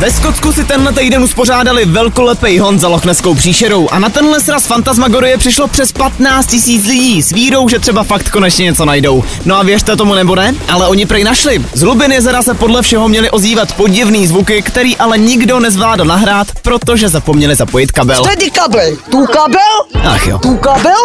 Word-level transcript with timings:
Ve 0.00 0.10
Skotsku 0.10 0.52
si 0.52 0.64
tenhle 0.64 0.92
týden 0.92 1.22
uspořádali 1.22 1.84
velkolepej 1.84 2.58
hon 2.58 2.78
za 2.78 2.88
lochneskou 2.88 3.34
příšerou 3.34 3.88
a 3.88 3.98
na 3.98 4.08
tenhle 4.08 4.40
sraz 4.40 4.66
Fantasmagorie 4.66 5.38
přišlo 5.38 5.68
přes 5.68 5.92
15 5.92 6.46
tisíc 6.46 6.86
lidí 6.86 7.22
s 7.22 7.32
vírou, 7.32 7.68
že 7.68 7.78
třeba 7.78 8.02
fakt 8.02 8.30
konečně 8.30 8.64
něco 8.64 8.84
najdou. 8.84 9.24
No 9.44 9.56
a 9.56 9.62
věřte 9.62 9.96
tomu 9.96 10.14
nebo 10.14 10.34
ne, 10.34 10.54
ale 10.68 10.88
oni 10.88 11.06
prej 11.06 11.24
našli. 11.24 11.64
Z 11.74 11.80
hlubin 11.80 12.12
jezera 12.12 12.42
se 12.42 12.54
podle 12.54 12.82
všeho 12.82 13.08
měli 13.08 13.30
ozývat 13.30 13.72
podivný 13.72 14.26
zvuky, 14.26 14.62
který 14.62 14.96
ale 14.96 15.18
nikdo 15.18 15.60
nezvládl 15.60 16.04
nahrát, 16.04 16.46
protože 16.62 17.08
zapomněli 17.08 17.54
zapojit 17.54 17.92
kabel. 17.92 18.22
Tedy 18.24 18.50
kabel, 18.50 18.96
tu 19.10 19.26
kabel, 19.26 20.04
Ach 20.04 20.26
jo. 20.26 20.38
tu 20.38 20.56
kabel, 20.56 21.00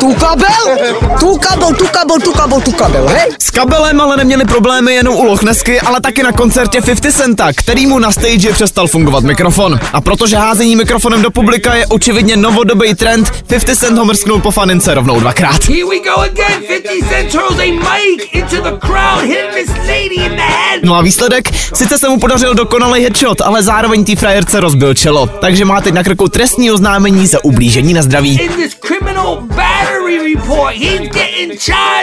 tu 0.00 0.14
kabel, 0.14 0.78
tu 1.20 1.36
kabel, 1.36 1.74
tu 1.74 1.86
kabel, 1.86 2.18
tu 2.20 2.32
kabel, 2.32 2.60
tu 2.60 2.72
kabel, 2.72 3.08
hej? 3.08 3.30
S 3.38 3.50
kabelem 3.50 4.00
ale 4.00 4.16
neměli 4.16 4.44
problémy 4.44 4.94
jenom 4.94 5.16
u 5.16 5.24
Lochnesky, 5.24 5.80
ale 5.80 6.00
taky 6.00 6.22
na 6.22 6.32
koncertě 6.32 6.80
50 6.80 7.12
Centa, 7.12 7.52
kterýmu 7.52 7.98
na 7.98 8.12
stage 8.30 8.52
přestal 8.52 8.86
fungovat 8.86 9.24
mikrofon. 9.24 9.80
A 9.92 10.00
protože 10.00 10.36
házení 10.36 10.76
mikrofonem 10.76 11.22
do 11.22 11.30
publika 11.30 11.74
je 11.74 11.86
očividně 11.86 12.36
novodobý 12.36 12.94
trend, 12.94 13.30
50 13.46 13.76
Cent 13.76 13.98
ho 13.98 14.04
mrsknul 14.04 14.40
po 14.40 14.50
fanince 14.50 14.94
rovnou 14.94 15.20
dvakrát. 15.20 15.64
Here 15.64 15.84
we 15.84 15.98
go 15.98 16.20
again. 16.20 16.62
50 16.68 17.08
Cent 17.08 17.30
throws 17.30 17.58
a 17.58 17.72
mic 17.72 18.28
into 18.32 18.56
the 18.56 18.86
crowd, 18.86 19.24
hitting 19.24 19.54
this 19.54 19.68
lady 19.68 20.14
in 20.14 20.30
the 20.36 20.42
head. 20.42 20.80
No 20.82 20.94
a 20.94 21.02
výsledek? 21.02 21.54
Sice 21.74 21.98
se 21.98 22.08
mu 22.08 22.18
podařil 22.20 22.54
dokonalý 22.54 23.02
headshot, 23.02 23.40
ale 23.40 23.62
zároveň 23.62 24.04
té 24.04 24.16
frajerce 24.16 24.60
rozbil 24.60 24.94
čelo. 24.94 25.26
Takže 25.26 25.64
má 25.64 25.80
teď 25.80 25.94
na 25.94 26.04
krku 26.04 26.28
trestní 26.28 26.70
oznámení 26.70 27.26
za 27.26 27.44
ublížení 27.44 27.94
na 27.94 28.02
zdraví. 28.02 28.40
In 28.40 28.52
this 28.52 28.76
criminal 28.86 29.42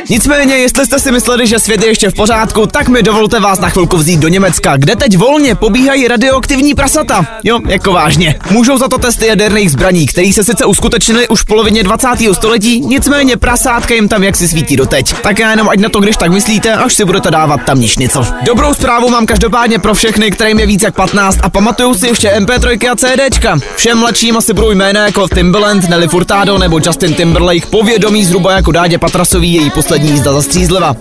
Nicméně, 0.10 0.56
jestli 0.56 0.86
jste 0.86 1.00
si 1.00 1.12
mysleli, 1.12 1.48
že 1.48 1.60
svět 1.60 1.82
je 1.82 1.88
ještě 1.88 2.10
v 2.10 2.14
pořádku, 2.14 2.66
tak 2.66 2.88
mi 2.88 3.04
dovolte 3.04 3.40
vás 3.40 3.60
na 3.60 3.70
chvilku 3.70 3.98
vzít 3.98 4.20
do 4.20 4.28
Německa, 4.28 4.78
kde 4.78 4.96
teď 4.96 5.18
volně 5.18 5.56
pobíhají 5.56 6.08
radioaktivní 6.08 6.74
prasata. 6.76 7.28
Jo, 7.44 7.60
jako 7.68 7.92
vážně. 7.92 8.40
Můžou 8.50 8.78
za 8.78 8.88
to 8.88 8.98
testy 8.98 9.28
jaderných 9.28 9.72
zbraní, 9.72 10.06
které 10.06 10.34
se 10.34 10.44
sice 10.44 10.66
uskutečnily 10.66 11.28
už 11.28 11.42
v 11.42 11.46
polovině 11.46 11.84
20. 11.84 12.08
století, 12.34 12.80
nicméně 12.80 13.38
prasátka 13.38 13.94
jim 13.94 14.08
tam 14.08 14.24
jaksi 14.24 14.48
svítí 14.48 14.76
doteď. 14.76 15.14
Tak 15.14 15.40
já 15.40 15.52
jenom 15.52 15.70
ať 15.70 15.80
na 15.80 15.90
to, 15.90 16.00
když 16.00 16.18
tak 16.18 16.32
myslíte, 16.32 16.74
až 16.74 16.94
si 16.94 17.06
budete 17.06 17.32
dávat 17.32 17.62
tam 17.66 17.82
něco. 17.98 18.26
Dobrou 18.46 18.74
zprávu 18.74 19.10
mám 19.10 19.26
každopádně 19.26 19.80
pro 19.80 19.94
všechny, 19.94 20.32
kterým 20.32 20.60
je 20.60 20.66
víc 20.66 20.84
jak 20.84 20.96
15 20.96 21.40
a 21.44 21.50
pamatujou 21.50 21.94
si 21.94 22.08
ještě 22.08 22.30
MP3 22.30 22.92
a 22.92 22.96
CDčka. 22.96 23.60
Všem 23.76 23.98
mladším 23.98 24.38
asi 24.38 24.54
budou 24.54 24.72
jména 24.72 25.06
jako 25.06 25.28
Timbaland, 25.28 25.90
Nelly 25.90 26.08
Furtado 26.08 26.58
nebo 26.58 26.80
Justin 26.86 27.14
Timberlake 27.14 27.68
povědomí 27.98 28.26
zhruba 28.26 28.52
jako 28.52 28.72
Dádě 28.72 28.98
Patrasový 28.98 29.54
její 29.54 29.70
poslední 29.70 30.12
jízda 30.12 30.34
za 30.34 30.42
střízliva. 30.42 30.96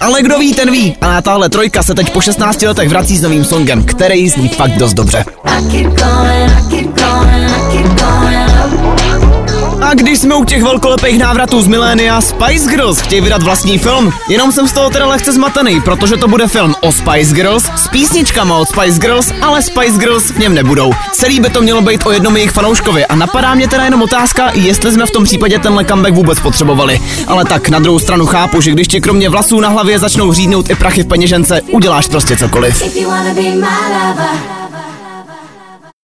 Ale 0.00 0.22
kdo 0.22 0.38
ví, 0.38 0.54
ten 0.54 0.70
ví. 0.70 0.96
A 1.00 1.22
tahle 1.22 1.48
trojka 1.48 1.82
se 1.82 1.94
teď 1.94 2.12
po 2.12 2.20
16 2.20 2.62
letech 2.62 2.88
vrací 2.88 3.16
s 3.16 3.22
novým 3.22 3.44
songem, 3.44 3.84
který 3.84 4.28
zní 4.28 4.48
fakt 4.48 4.76
dost 4.76 4.94
dobře. 4.94 5.24
Když 9.94 10.18
jsme 10.18 10.34
u 10.34 10.44
těch 10.44 10.62
velkolepých 10.62 11.18
návratů 11.18 11.62
z 11.62 11.66
milénia, 11.66 12.20
Spice 12.20 12.70
Girls 12.70 13.00
chtějí 13.00 13.20
vydat 13.20 13.42
vlastní 13.42 13.78
film. 13.78 14.12
Jenom 14.28 14.52
jsem 14.52 14.68
z 14.68 14.72
toho 14.72 14.90
teda 14.90 15.06
lehce 15.06 15.32
zmatený, 15.32 15.80
protože 15.80 16.16
to 16.16 16.28
bude 16.28 16.46
film 16.46 16.74
o 16.80 16.92
Spice 16.92 17.34
Girls 17.34 17.70
s 17.76 17.88
písničkama 17.88 18.58
od 18.58 18.68
Spice 18.68 18.98
Girls, 18.98 19.32
ale 19.42 19.62
Spice 19.62 19.98
Girls 19.98 20.30
v 20.30 20.38
něm 20.38 20.54
nebudou. 20.54 20.92
Celý 21.12 21.40
by 21.40 21.50
to 21.50 21.62
mělo 21.62 21.80
být 21.82 22.06
o 22.06 22.10
jednom 22.10 22.36
jejich 22.36 22.50
fanouškovi 22.50 23.06
a 23.06 23.14
napadá 23.14 23.54
mě 23.54 23.68
teda 23.68 23.84
jenom 23.84 24.02
otázka, 24.02 24.50
jestli 24.54 24.92
jsme 24.92 25.06
v 25.06 25.10
tom 25.10 25.24
případě 25.24 25.58
tenhle 25.58 25.84
comeback 25.84 26.14
vůbec 26.14 26.40
potřebovali. 26.40 27.00
Ale 27.26 27.44
tak 27.44 27.68
na 27.68 27.78
druhou 27.78 27.98
stranu 27.98 28.26
chápu, 28.26 28.60
že 28.60 28.70
když 28.70 28.88
ti 28.88 29.00
kromě 29.00 29.28
vlasů 29.28 29.60
na 29.60 29.68
hlavě 29.68 29.98
začnou 29.98 30.32
řídnout 30.32 30.70
i 30.70 30.74
prachy 30.74 31.02
v 31.02 31.08
peněžence, 31.08 31.60
uděláš 31.70 32.06
prostě 32.06 32.36
cokoliv. 32.36 32.82
If 32.82 32.96
you 32.96 33.10
wanna 33.10 33.34
be 33.34 33.42
my 33.42 33.66
lover, 33.92 34.61